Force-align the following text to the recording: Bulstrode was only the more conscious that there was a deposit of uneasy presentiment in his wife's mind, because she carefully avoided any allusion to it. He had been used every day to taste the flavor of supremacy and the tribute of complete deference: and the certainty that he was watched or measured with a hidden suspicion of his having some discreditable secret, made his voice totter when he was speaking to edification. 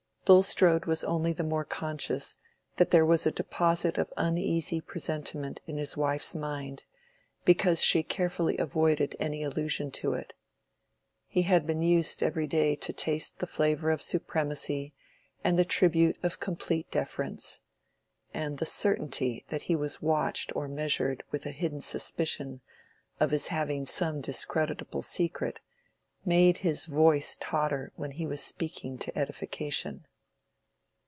Bulstrode 0.23 0.85
was 0.85 1.03
only 1.03 1.33
the 1.33 1.43
more 1.43 1.65
conscious 1.65 2.37
that 2.77 2.91
there 2.91 3.05
was 3.05 3.25
a 3.25 3.31
deposit 3.31 3.97
of 3.97 4.13
uneasy 4.15 4.79
presentiment 4.79 5.59
in 5.67 5.75
his 5.77 5.97
wife's 5.97 6.33
mind, 6.33 6.83
because 7.43 7.83
she 7.83 8.01
carefully 8.01 8.57
avoided 8.57 9.13
any 9.19 9.43
allusion 9.43 9.91
to 9.91 10.13
it. 10.13 10.31
He 11.27 11.41
had 11.41 11.67
been 11.67 11.81
used 11.81 12.23
every 12.23 12.47
day 12.47 12.77
to 12.77 12.93
taste 12.93 13.39
the 13.39 13.47
flavor 13.47 13.91
of 13.91 14.01
supremacy 14.01 14.93
and 15.43 15.59
the 15.59 15.65
tribute 15.65 16.17
of 16.23 16.39
complete 16.39 16.89
deference: 16.91 17.59
and 18.33 18.57
the 18.57 18.65
certainty 18.65 19.43
that 19.49 19.63
he 19.63 19.75
was 19.75 20.01
watched 20.01 20.55
or 20.55 20.69
measured 20.69 21.25
with 21.31 21.45
a 21.45 21.51
hidden 21.51 21.81
suspicion 21.81 22.61
of 23.19 23.31
his 23.31 23.47
having 23.47 23.85
some 23.85 24.21
discreditable 24.21 25.01
secret, 25.01 25.59
made 26.23 26.59
his 26.59 26.85
voice 26.85 27.35
totter 27.37 27.91
when 27.97 28.11
he 28.11 28.25
was 28.25 28.41
speaking 28.41 28.97
to 28.97 29.17
edification. 29.17 30.05